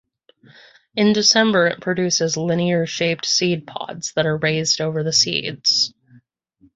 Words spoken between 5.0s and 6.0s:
the seeds.